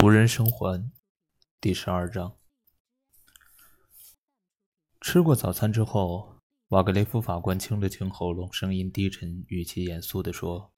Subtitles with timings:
[0.00, 0.92] 无人生还，
[1.60, 2.36] 第十二章。
[5.00, 6.36] 吃过早餐之后，
[6.68, 10.72] 瓦格雷夫法官清了清喉咙，声音低沉，语气严肃地说：“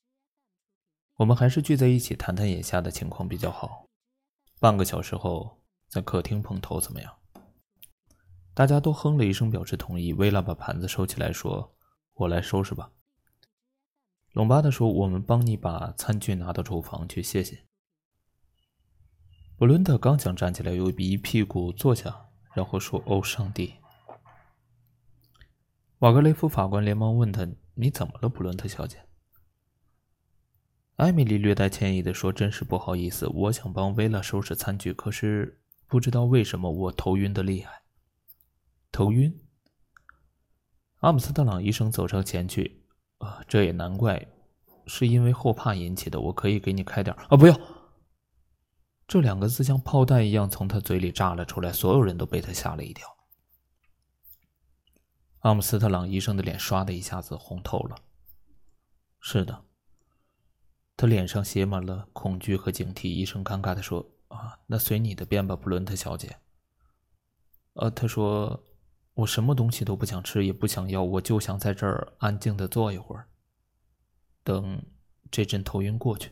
[1.16, 3.90] 我们还是聚在一起谈谈眼下的情况比较好。
[4.58, 7.14] 半个小时后在客厅碰头，怎么样？”
[8.54, 10.14] 大家都哼了一声，表示同意。
[10.14, 11.76] 薇拉把盘子收起来，说
[12.14, 12.90] ：“我来收拾吧。”
[14.32, 17.66] 隆巴德说：“我们帮你把餐具拿到厨房去，谢谢。”
[19.60, 23.74] 布伦特刚想站起来，又一屁股坐下，然后说：“哦，上帝！”
[26.00, 27.46] 瓦格雷夫法官连忙问他
[27.76, 29.04] ：“你怎么了，布伦特小姐？”
[30.96, 37.82] 艾米丽略带歉意地说：“真是不好意思，我想帮薇拉收拾餐具，可是不知道为什么我头晕的厉害。”
[38.90, 39.42] 头晕。
[41.00, 42.86] 阿姆斯特朗医生走上前去
[43.20, 44.26] ：“啊，这也难怪，
[44.86, 46.18] 是因为后怕引起的。
[46.18, 47.54] 我可以给你开点啊，不要。”
[49.10, 53.16] 这两个字像炮弹一样从他嘴里炸了出来，所有人都被他吓了一跳。
[55.40, 57.96] 阿姆斯特朗医生的脸唰的一下子红透了。
[59.18, 59.64] 是的，
[60.96, 63.08] 他脸上写满了恐惧和警惕。
[63.08, 66.36] 医生尴尬的说：“啊，那随你的便吧，布伦特小姐。”
[67.74, 68.62] 呃，他说
[69.14, 73.26] ：“我什么东西都不想吃，也不想要，我就想在这儿安静的坐一会儿，
[74.44, 74.80] 等
[75.32, 76.30] 这阵头晕过去。”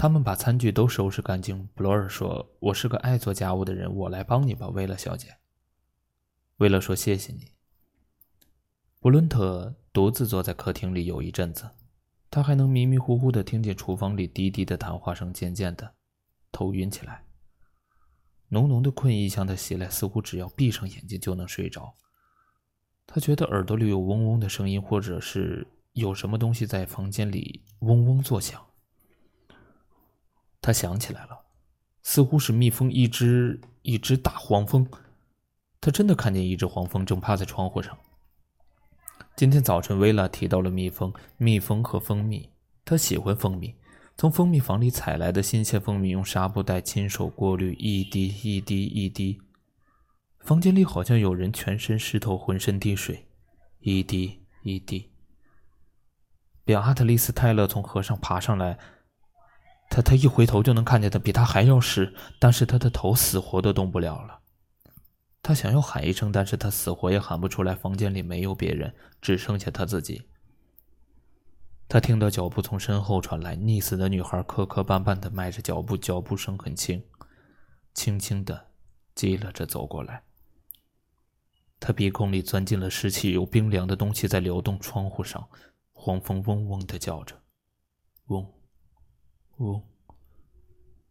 [0.00, 1.68] 他们把餐具都收拾干净。
[1.74, 5.36] 布罗尔说：“我是个爱做家务的人，我来帮你吧，威勒小姐。”
[6.56, 7.48] 威勒说：“谢谢你。”
[8.98, 11.68] 布伦特独自坐在客厅里有一阵子，
[12.30, 15.92] 他还能迷迷糊糊的听见厨房里低低的谈话声，渐渐的
[16.50, 17.22] 头晕起来。
[18.48, 21.94] 浓浓的困意向他袭来，似乎只要闭上眼睛就能睡着。
[23.06, 28.64] 他觉得耳朵里有嗡嗡的声音，或者是有什么东西在房间里嗡嗡作响。
[30.62, 31.40] 他想起来了，
[32.02, 34.86] 似乎是蜜蜂，一只一只大黄蜂。
[35.80, 37.96] 他真的看见一只黄蜂正趴在窗户上。
[39.36, 42.50] 今天早晨，薇拉提到了蜜蜂，蜜蜂和蜂蜜。
[42.84, 43.74] 他喜欢蜂蜜，
[44.18, 49.40] 从蜂蜜房里采来的新鲜蜂蜜，用纱布袋亲手过滤，一滴一滴一滴。
[50.40, 53.26] 房间里好像有人全身湿透，浑身滴水，
[53.78, 55.10] 一滴一滴。
[56.64, 58.78] 比阿特丽斯泰勒从河上爬上来。
[59.90, 64.40] 他他一回头就能看见他比他还要湿，但是他的头死活都动不了了。
[65.42, 67.74] 他想要喊一声，但是他死活也喊不出来。
[67.74, 70.22] 房间里没有别人，只剩下他自己。
[71.88, 77.02] 他听到脚步从身后传来，溺死的女孩磕磕绊绊的迈着脚步，脚步声很轻，
[77.92, 78.68] 轻轻的，
[79.16, 80.22] 激了着走过来。
[81.80, 84.78] 他鼻孔里钻进了湿气，有冰凉的东西在流动。
[84.78, 85.48] 窗户上，
[85.92, 87.34] 黄蜂嗡嗡的叫着，
[88.26, 88.46] 嗡。
[89.60, 89.82] 呜！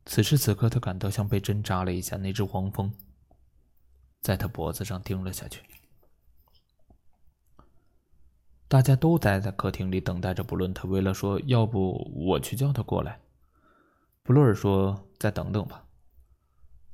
[0.05, 2.17] 此时此刻，他感到像被针扎了一下。
[2.17, 2.91] 那只黄蜂
[4.21, 5.61] 在他脖子上叮了下去。
[8.67, 10.87] 大家都待在客厅里等待着布伦特。
[10.87, 13.19] 为了说：“要不我去叫他过来。”
[14.23, 15.85] 布洛尔说：“再等等吧。”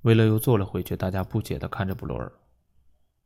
[0.03, 0.95] 威勒又坐了回去。
[0.97, 2.31] 大家不解的看着布洛尔。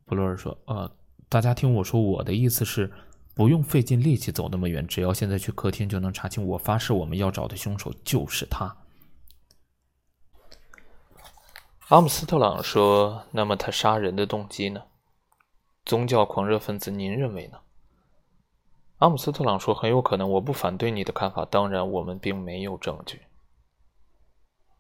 [0.06, 0.96] 布洛尔说：“呃，
[1.28, 2.92] 大家听我说，我的意思是。”
[3.40, 6.46] 不用费尽力气走那么远，只要现在去客厅就能查清。
[6.46, 8.76] 我发誓，我们要找的凶手就是他。
[11.88, 14.84] 阿姆斯特朗说：“那么他杀人的动机呢？
[15.86, 17.60] 宗教狂热分子，您认为呢？”
[19.00, 21.46] 阿姆斯特朗说：“很有可能，我不反对你的看法。
[21.46, 23.22] 当然，我们并没有证据。”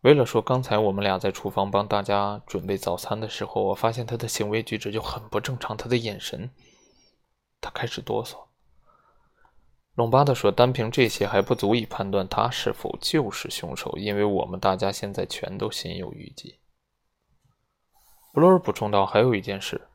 [0.04, 6.50] 为了说：“刚才我们俩在厨房帮大家准备早餐的时候，我发现他的行为举止就很不正常，他的眼神……
[7.62, 8.48] 他开始哆嗦。”
[10.00, 16.58] 隆巴德说：“单凭这些还不足以判断他是否就是凶手，因为我们大家现在全都心有余悸。”
[18.32, 19.90] 布罗尔补充道：“还有一件事，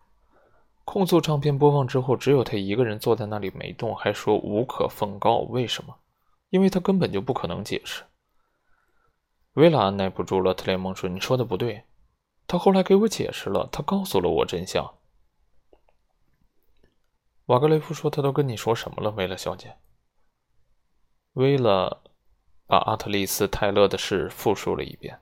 [0.84, 5.38] 控诉唱片播放之后，只有他一个人坐在那里没动，还说无可奉告。
[5.38, 5.97] 为什么？
[6.50, 8.05] 因为他根本就不可能解释。”
[9.55, 11.84] 维拉按耐不住了，特雷蒙说：“你说的不对，
[12.46, 14.96] 他后来给我解释了，他告诉了我真相。”
[17.46, 19.75] 瓦格雷夫说：“他都跟你说什么了，维拉小姐？”
[21.34, 22.00] 为了
[22.66, 25.19] 把阿特丽斯·泰勒的事复述了一遍，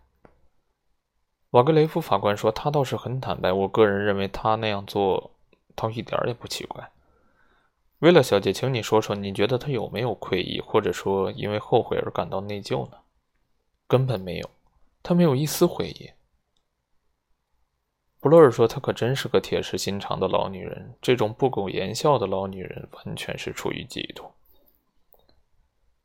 [1.50, 3.52] 瓦格雷夫法官说：“他倒是很坦白。
[3.52, 5.32] 我个人认为他那样做
[5.74, 6.90] 倒一点也不奇怪。”
[8.00, 12.98] 威勒小姐，请你说说，你觉得他有没有愧意，或者说因为后悔而感到内疚呢？
[13.86, 14.50] 根本没有，
[15.02, 16.10] 他没有一丝悔意。
[18.20, 24.24] 布洛尔说：“她可真是个铁石心肠的老女人，这种不苟言笑的老女人，完全是出于嫉妒。”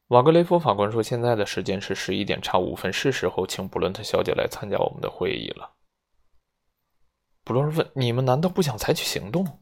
[0.08, 5.74] 瓦格雷夫法官说：“现在的时间是十一点差五分，是时候请布伦特小姐来参加我们的会议了。”
[7.44, 9.60] 布伦尔问：“你们难道不想采取行动？”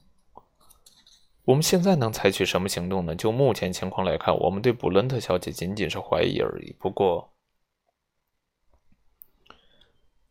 [1.45, 3.15] 我们现在能采取什么行动呢？
[3.15, 6.73] 就目前情况来看，我们对布伦特小姐仅仅是怀疑而已。
[6.79, 7.33] 不过，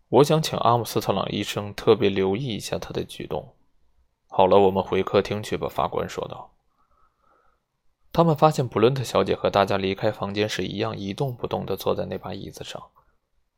[0.08, 3.56] 我想请阿姆斯特朗医生特别留意一下他的举动。
[4.28, 6.53] 好了，我们回客厅去吧。”法官说道。
[8.14, 12.80] 他们发现布伦特小姐和大家离开房间时一样，一动不动地坐在那把椅子上。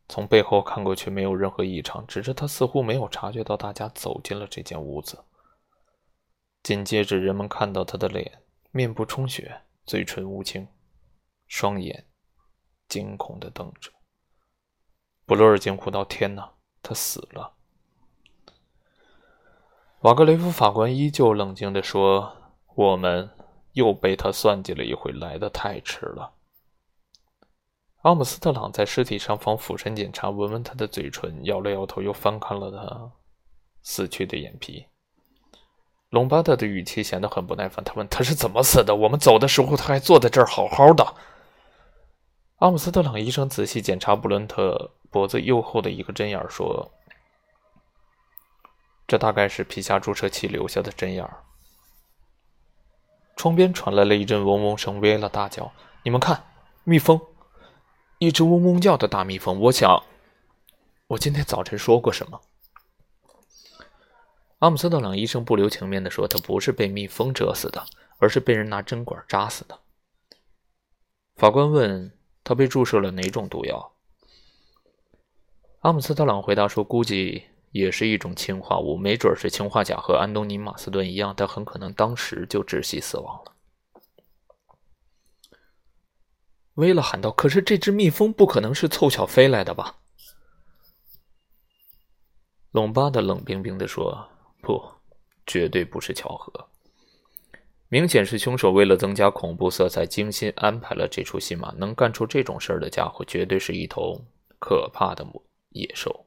[0.09, 5.19] 从背后看过去，没有任何异常，只是她似乎没有察觉到大家走进了这间屋子。
[6.63, 10.67] 紧接着，人们看到她的脸，面部充血，嘴唇乌青，
[11.47, 12.07] 双眼
[12.89, 13.93] 惊恐地瞪着。
[15.27, 16.53] 布洛尔惊呼道：“天哪，
[16.83, 17.53] 他死了！”
[20.01, 22.35] 瓦格雷夫法官依旧冷静地说
[22.75, 23.29] ：“我们。”
[23.77, 26.33] 又被他算计了一回，来的太迟了。
[28.01, 33.13] 阿姆斯特朗在尸体上方俯身检查，闻闻他的嘴唇，摇了摇头，又翻看了他
[33.83, 34.87] 死去的眼皮。
[36.09, 38.95] 隆巴特的语气显得很不耐烦，他问：“他是怎么死的？
[38.95, 41.15] 我们走的时候，他还坐在这儿好好的。”
[42.57, 46.91] 阿姆斯特朗医生仔细检查布伦特脖子右后的一个针眼，说
[49.07, 51.29] ：“这大概是皮下注射器留下的针眼。”
[53.37, 55.71] 窗边传来了一阵嗡嗡声，威拉大叫
[56.03, 56.43] ：“你们看，
[56.85, 57.21] 蜜蜂！
[58.19, 59.61] 一只嗡嗡叫的大蜜蜂！
[59.61, 60.03] 我想，
[61.09, 62.41] 我今天早晨说过什么？”
[64.61, 67.85] 阿姆斯特朗医生不留情面地说：“他不是被蜜蜂蛰死的，
[68.17, 69.79] 而是被人拿针管扎死的。”
[71.37, 72.11] 法官问
[72.43, 73.93] 他被注射了哪种毒药。
[75.81, 77.45] 阿姆斯特朗回答说：“估计。”
[77.77, 83.53] 也是一种氰化物，没准是氰化钾，和安东尼·马斯顿一样，他很可能当时就窒息死亡了。
[86.75, 89.97] 威勒喊道：“可是这只蜜蜂不可能是凑巧飞来的吧？”
[92.73, 94.29] 隆巴的冷冰冰的说
[94.61, 94.85] ：“不，
[95.47, 96.69] 绝对不是巧合，
[97.89, 101.73] 明显是凶手为了增加恐怖色彩，精心安排了这出戏码。
[101.79, 104.21] 能干出这种事儿的家伙，绝对是一头
[104.59, 105.27] 可怕的
[105.71, 106.25] 野兽。”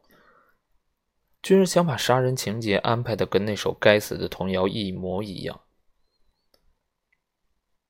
[1.41, 5.61] 居然想把杀人情节安排的跟那首该死的童谣一模一样。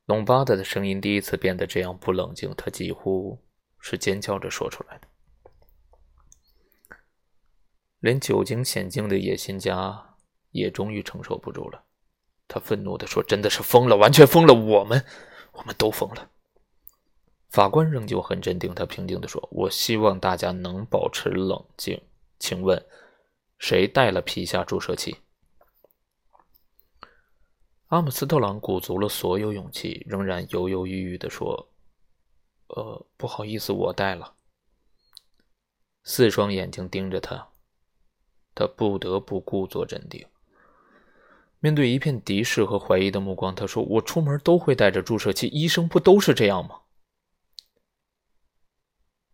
[0.06, 3.44] 龙巴德的声音第一次变得这样不冷静，他几乎
[3.80, 5.08] 是尖叫着说出来的。
[8.00, 10.16] 连久经险境的野心家
[10.52, 11.84] 也终于承受不住了，
[12.48, 14.54] 他愤怒地说：“真的是疯了，完全疯了！
[14.54, 15.04] 我们，
[15.54, 16.30] 我们都疯了。”
[17.50, 22.00] 法官仍旧很镇定，他平静地说：“我希望大家能保持冷静。
[22.38, 22.84] 请问。”
[23.60, 25.18] 谁带了皮下注射器？
[27.88, 31.70] 阿姆斯特朗鼓足了所有勇气，仍然犹犹豫豫地说
[32.70, 34.36] ：“呃，不好意思，我带了。”
[36.04, 37.50] 四双眼睛盯着他，
[38.56, 40.26] 他不得不故作镇定。
[41.60, 46.80] 面对一片敌视和怀疑的目光，他说：“我出门都会带着注射器，医生不都是这样吗？”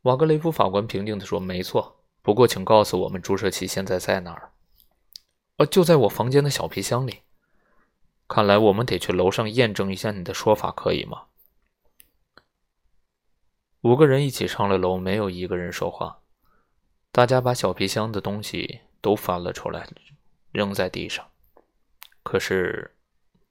[0.01, 4.51] 瓦格雷夫法官平静地说：“没错。”不过，请告诉我们注射器现在在哪儿？
[5.57, 7.19] 呃，就在我房间的小皮箱里。
[8.27, 11.25] 看来我们得去楼上验证一下你的说法，可以吗？
[13.81, 16.17] 五个人一起上了楼，没有一个人说话。
[17.11, 19.87] 大家把小皮箱的东西都翻了出来，
[20.51, 21.27] 扔在地上。
[22.23, 22.95] 可是，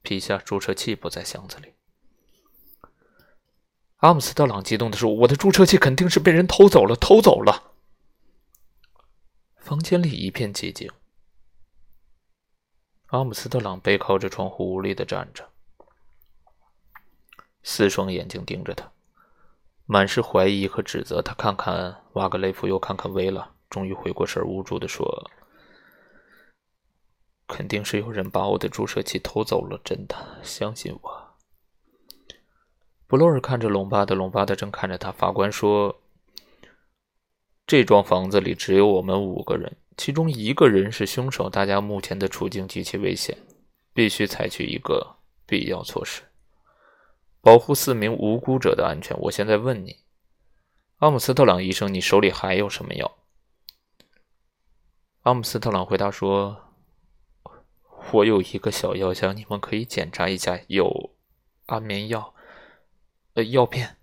[0.03, 1.75] 皮下注射器不在箱子里。
[3.99, 7.71] 阿姆斯特朗激动地说：“我的注射器肯定是被人偷走了，偷走了！”
[9.65, 10.93] 房间里一片寂静。
[13.07, 15.49] 阿姆斯特朗背靠着窗户，无力的站着，
[17.63, 18.93] 四双眼睛盯着他，
[19.87, 21.23] 满是怀疑和指责。
[21.23, 25.31] 他看看瓦格雷夫，又看看威拉，终于回过神，无助的说
[27.49, 31.35] ：“肯定是有人把我的注射器偷走了，真的，相信我。”
[33.09, 35.11] 布洛尔看着隆巴德，隆巴德正看着他。
[35.11, 36.03] 法官说。
[37.75, 41.51] 这幢房子里只有我们五个人，其中一个人是凶手。
[41.51, 43.37] 大家目前的处境极其危险，
[43.93, 46.23] 必须采取一个必要措施，
[47.41, 49.19] 保护四名无辜者的安全。
[49.23, 49.97] 我现在问你，
[50.99, 53.19] 阿姆斯特朗医生，你手里还有什么药？
[55.23, 56.57] 阿姆斯特朗回答说
[58.15, 61.17] ：“我有一个小药箱，你们可以检查一下，有
[61.67, 62.33] 安眠药，
[63.33, 63.97] 呃，药片，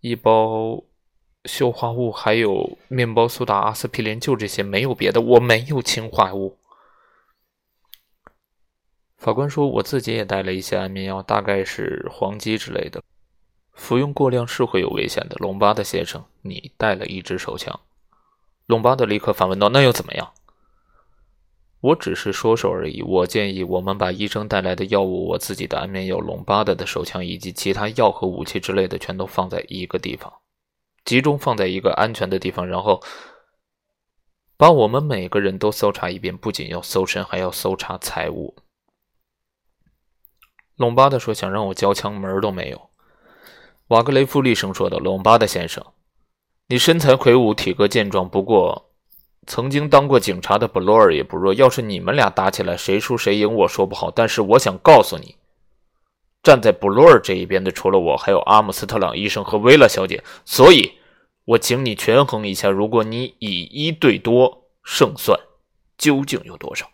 [0.00, 0.82] 一包。”
[1.46, 5.20] 溴化物还有面包苏打、阿司匹林，就这些，没有别的。
[5.20, 6.58] 我没有氰化物。
[9.16, 13.02] 法官说：“我自己也带了一些安眠药，大概是黄芪之类的。”
[13.72, 17.80] 服用过量是会有危险的，隆巴德先生，你带了一支手枪。
[18.66, 20.32] 隆巴德立刻反问道：“那又怎么样？”
[21.80, 23.02] 我只是说说而已。
[23.02, 30.32] 我建议我们把医生带来的药物、我自己的安眠药、隆巴德的手枪以及其他药和武器之类的，全都放在一个地方，
[31.06, 33.02] 集中放在一个安全的地方，然后
[34.58, 36.36] 把我们每个人都搜查一遍。
[36.36, 38.56] 不仅要搜身，还要搜查财物。
[40.74, 42.90] 隆巴德说：“想让我交枪，门儿都没有。”
[43.88, 45.82] 瓦格雷夫厉声说道：“隆巴德先生，
[46.66, 48.90] 你身材魁梧，体格健壮，不过
[49.46, 51.54] 曾经当过警察的布罗尔也不弱。
[51.54, 54.10] 要是你们俩打起来，谁输谁赢，我说不好。
[54.10, 55.36] 但是我想告诉你，
[56.46, 60.22] 站在布罗尔这一边的，除了我，还有阿姆斯特朗医生和薇拉小姐。
[60.44, 60.92] 所以，
[61.44, 65.36] 我请你权衡一下，如果你以一对多，胜算
[65.98, 66.86] 究竟有多少？”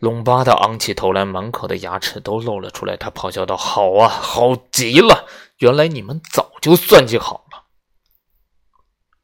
[0.00, 2.96] 隆巴的昂起头来，满口的牙齿都露了出来。
[2.96, 5.28] 他咆哮道：“好啊，好极了！
[5.58, 7.66] 原来你们早就算计好了。”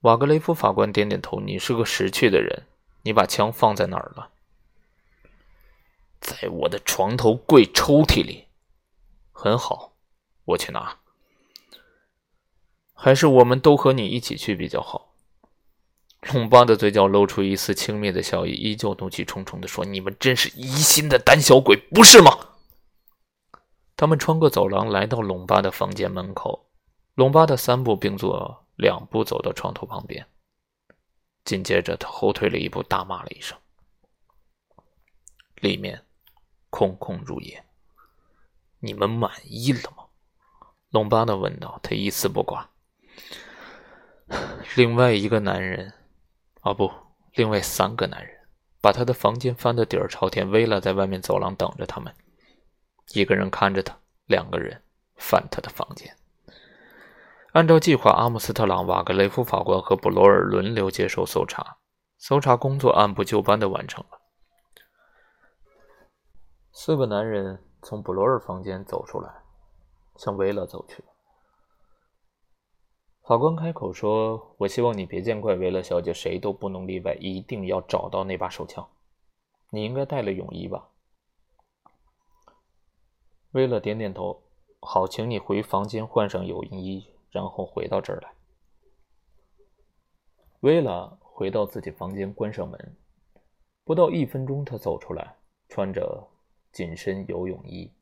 [0.02, 2.62] 瓦格雷夫法官点点头：“你是个识趣的人。
[3.02, 4.30] 你把枪放在哪儿了
[6.20, 8.46] ？”“在我的床头柜抽屉里。
[9.32, 9.94] ”“很好，
[10.44, 10.98] 我去拿。
[12.94, 15.14] ”“还是我们都和你一起去比较好。”
[16.32, 22.36] 隆巴的嘴角露出一丝轻蔑的笑意，依旧怒气冲冲地说：“你们真是疑心的胆小鬼，不是吗？”
[23.96, 26.68] 他们穿过走廊，来到隆巴的房间门口。
[27.14, 30.26] 隆巴的三步并作两步走到床头旁边，
[31.44, 33.56] 紧接着他后退了一步，大骂了一声。
[35.56, 36.04] 里面
[36.70, 37.64] 空空如也。
[38.80, 40.04] 你们满意了吗？
[40.90, 41.80] 龙巴的问道。
[41.82, 42.70] 他一丝不挂。
[44.76, 45.92] 另外一个男人。
[46.62, 46.92] 哦不，
[47.34, 48.36] 另外三个男人
[48.80, 50.50] 把他的房间翻得底儿朝天。
[50.50, 52.12] 薇拉在外面走廊等着他们，
[53.14, 53.96] 一个人看着他，
[54.26, 54.82] 两个人
[55.16, 56.14] 翻他的房间。
[57.52, 61.78] 按照计划，阿姆斯特朗、瓦格雷夫法官和布罗尔轮流接受搜查，
[62.18, 64.17] 搜查工作按部就班的完成了。
[66.80, 69.42] 四个男人从布罗尔房间走出来，
[70.14, 71.02] 向薇拉走去。
[73.22, 78.88] 法官开口说：“我希望你别见怪，维勒小姐，谁都不能例外，一定要找到那把手枪。
[79.70, 80.88] 你应该带了泳衣吧？”
[83.50, 84.40] 威勒点点头
[84.80, 88.32] ：“好，请你回房间换上泳衣，然后回到这儿来。”
[90.62, 92.96] 威勒回到自己房间，关上门。
[93.82, 96.28] 不到一分钟，他走出来，穿着
[96.72, 97.92] 紧身游泳衣。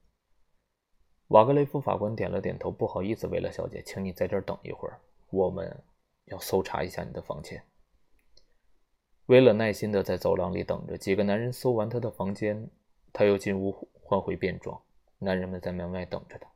[1.29, 5.83] 瓦格雷夫法官点了点头：“不好意思，维勒小姐，请你在这等一会儿。”我们
[6.27, 7.63] 要搜查一下你的房间。
[9.27, 10.97] 威勒耐心的在走廊里等着。
[10.97, 12.71] 几个男人搜完他的房间，
[13.13, 14.81] 他又进屋换回便装。
[15.19, 16.49] 男人们在门外等着他。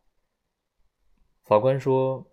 [1.42, 2.24] 法官说：“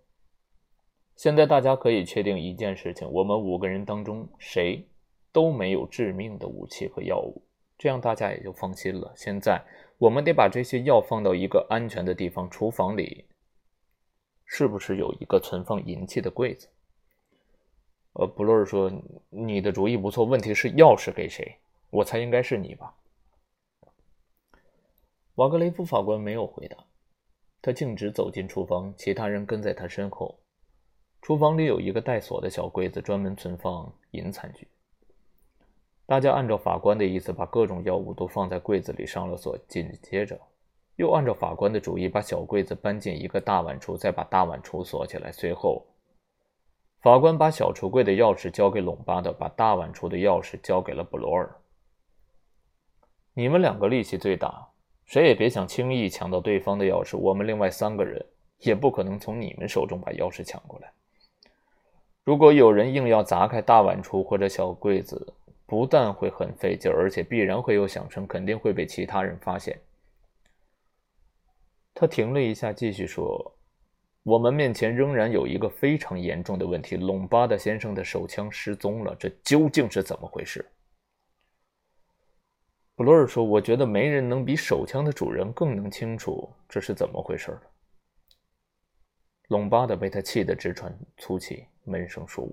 [1.16, 4.86] 现在大家可以确定一件事情：我们五个人当中谁
[5.32, 7.42] 都没有致命的武器和药物，
[7.78, 9.12] 这样大家也就放心了。
[9.16, 9.64] 现在
[9.96, 13.24] 我们得把这些药放到一个安全的地方，厨房里。”
[14.50, 16.68] 是不是有一个存放银器的柜子？
[18.14, 18.90] 呃，布洛尔说
[19.28, 21.58] ：“你的主意不错，问题是钥匙给谁？
[21.90, 22.94] 我猜应该是你吧。”
[25.36, 26.78] 瓦格雷夫法官没有回答，
[27.60, 30.40] 他径直走进厨房，其他人跟在他身后。
[31.20, 34.66] 厨房里有一个带锁的小柜子，专门存放银餐具。
[36.08, 39.58] 大家按照法官的意思，把各种药物都放在柜子里，上了锁。
[39.68, 40.40] 紧接着。
[40.96, 45.30] 又按照法官的主意，把小柜子搬进一个大碗橱，再把大碗橱锁起来。
[45.30, 45.84] 随后，
[47.02, 51.54] 法官把小橱柜的钥匙交给隆巴德，把大碗橱的钥匙交给了布罗尔。
[53.34, 54.68] 你们两个力气最大，
[55.04, 57.18] 谁也别想轻易抢到对方的钥匙。
[57.18, 58.24] 我们另外三个人
[58.60, 60.90] 也不可能从你们手中把钥匙抢过来。
[62.24, 65.34] 如果有人硬要砸开大碗橱或者小柜子，
[65.68, 69.78] 不但会很费劲，而且必然会有响声，肯定会被其他人发现。
[71.92, 73.54] 他停了一下，继续说
[74.24, 80.64] ：“我们面前仍然有一个非常严重的问题，隆巴德先生的手枪失踪了，这究竟是怎么回事？”
[82.96, 87.62] 布罗尔说：“我觉得没人能比手枪的主人更能清楚这是怎么回事了。”
[89.48, 92.48] 隆巴德被他气得直喘粗气，闷声说：“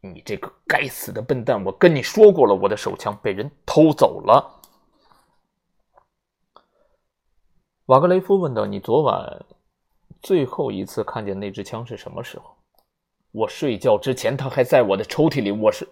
[0.00, 1.64] 你这个该死的笨蛋！
[1.64, 4.60] 我跟你说过了，我的手枪被人偷走了。”
[7.86, 9.46] 瓦格雷夫问道：“你昨晚
[10.20, 12.56] 最后一次看见那支枪是什么时候？”
[13.32, 15.50] 我睡觉之前，它还在我的抽屉里。
[15.52, 15.86] 我是，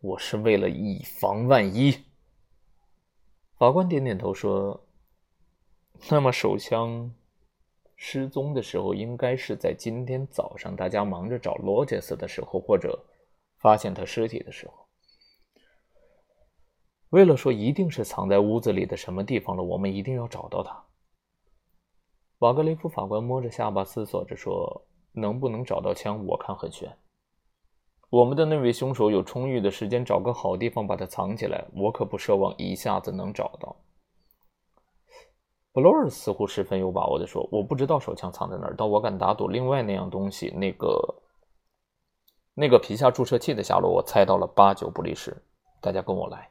[0.00, 1.96] 我是为了以防万一。
[3.56, 4.84] 法官点点头说
[6.10, 7.14] ：“那么手枪
[8.04, 12.98] 失踪的时候应该是在今天早上，大家忙着找罗杰斯的时候，或者
[13.58, 14.74] 发现他尸体的时候。
[17.10, 20.84] 为了说一定是藏在屋子里的什么地方了，我们一定要找到他。
[22.40, 26.92] 瓦格雷夫法官摸着下巴思索着说：“能不能找到枪，我看很悬。
[28.10, 33.76] 我们的那位凶手有充裕的时间找个好地方把它藏起来，我可不奢望一下子能找到。”
[35.72, 41.14] 布洛尔似乎十分有把握地说：“我不知道手枪藏在哪儿，但我敢打赌，另外那样东西，那个
[42.54, 45.34] 那个皮下注射器的下落，我猜到了八九不离十。
[45.80, 46.50] 大家跟我来。”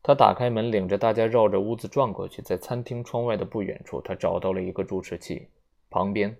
[0.00, 5.48] 他打开门，领着大家绕着屋子转过去，在餐厅窗外的不远处，他找到了一个注射器，
[5.90, 6.36] 旁边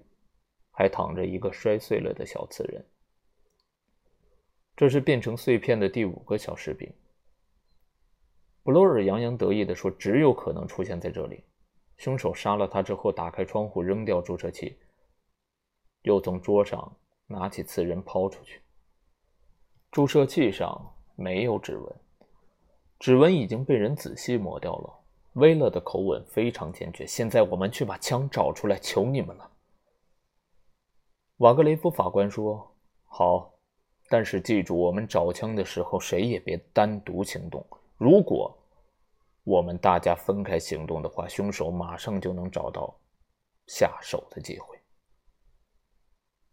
[0.70, 2.84] 还躺着一个摔碎了的小瓷人。
[4.76, 6.92] 这是变成碎片的第五个小士兵。
[8.64, 11.44] 布洛尔洋洋得意地说：“只有可能出现在这里。
[11.98, 14.78] 凶手杀了他之后，打开窗户，扔掉注射器，
[16.00, 18.62] 又从桌上拿起刺人抛出去。
[19.92, 21.94] 注射器上没有指纹，
[22.98, 24.94] 指纹已经被人仔细抹掉了。”
[25.34, 29.50] 威勒的口吻非常坚决：“现在我们去把枪找出来，求你们了。”
[31.38, 33.52] 瓦格雷夫法官说：“好，
[34.08, 37.62] 但是记住，我们找枪的时候，谁也别单独行动。”
[37.96, 38.56] 如果
[39.44, 42.94] 我们大家分开行动的话，凶手马上就能找到
[43.66, 44.78] 下手的机会。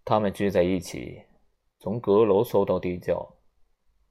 [0.04, 1.24] 他们聚在一起，
[1.80, 3.28] 从阁楼搜到地窖，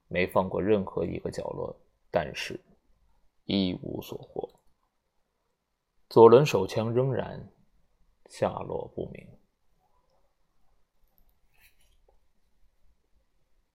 [0.08, 1.76] 没放过任何一个角落，
[2.10, 2.58] 但是
[3.44, 4.48] 一无所获。
[6.08, 7.48] 左轮手枪仍然
[8.28, 9.26] 下落不明。